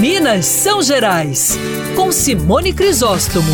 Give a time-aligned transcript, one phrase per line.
[0.00, 1.58] Minas São Gerais,
[1.94, 3.52] com Simone Crisóstomo.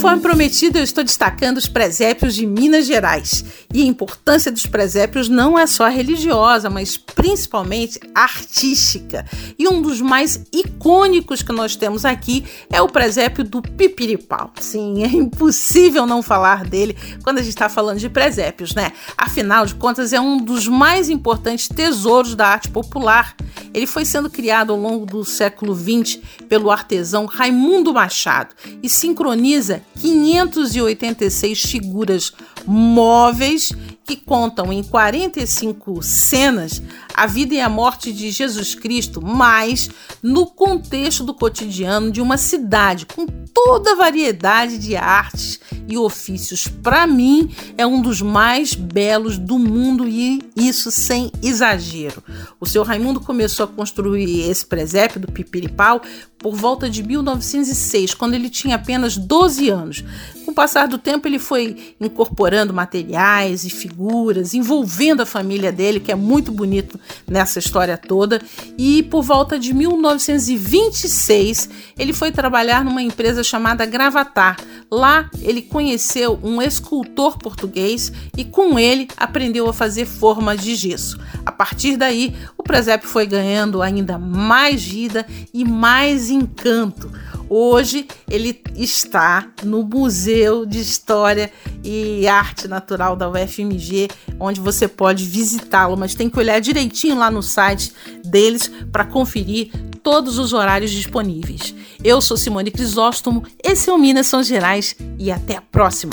[0.00, 3.44] Conforme prometido, eu estou destacando os presépios de Minas Gerais.
[3.70, 9.26] E a importância dos presépios não é só religiosa, mas principalmente artística.
[9.58, 14.50] E um dos mais icônicos que nós temos aqui é o presépio do Pipiripau.
[14.58, 18.92] Sim, é impossível não falar dele quando a gente está falando de presépios, né?
[19.18, 23.36] Afinal de contas, é um dos mais importantes tesouros da arte popular.
[23.72, 29.82] Ele foi sendo criado ao longo do século XX pelo artesão Raimundo Machado e sincroniza
[30.00, 32.32] 586 figuras
[32.66, 33.72] móveis
[34.04, 36.82] que contam em 45 cenas
[37.14, 39.88] a vida e a morte de Jesus Cristo, mas
[40.22, 43.26] no contexto do cotidiano de uma cidade com
[43.64, 46.66] toda a variedade de artes e ofícios.
[46.66, 52.22] Para mim, é um dos mais belos do mundo e isso sem exagero.
[52.58, 56.00] O seu Raimundo começou a construir esse presépio do Pipiripau
[56.40, 60.02] por volta de 1906, quando ele tinha apenas 12 anos.
[60.44, 66.00] Com o passar do tempo, ele foi incorporando materiais e figuras, envolvendo a família dele,
[66.00, 68.40] que é muito bonito nessa história toda.
[68.76, 71.68] E por volta de 1926,
[71.98, 74.56] ele foi trabalhar numa empresa chamada Gravatar.
[74.90, 81.20] Lá, ele conheceu um escultor português e com ele aprendeu a fazer formas de gesso.
[81.44, 82.34] A partir daí,
[82.70, 87.10] presépio foi ganhando ainda mais vida e mais encanto.
[87.48, 91.50] Hoje ele está no Museu de História
[91.82, 97.28] e Arte Natural da UFMG, onde você pode visitá-lo, mas tem que olhar direitinho lá
[97.28, 97.92] no site
[98.24, 101.74] deles para conferir todos os horários disponíveis.
[102.04, 106.12] Eu sou Simone Crisóstomo, esse é o Minas São Gerais e até a próxima!